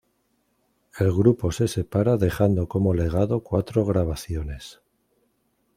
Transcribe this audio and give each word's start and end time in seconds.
El 0.97 1.11
grupo 1.13 1.51
se 1.51 1.67
separa 1.67 2.17
dejando 2.17 2.67
como 2.67 2.95
legado 2.95 3.43
cuatro 3.43 3.85
grabaciones. 3.85 4.81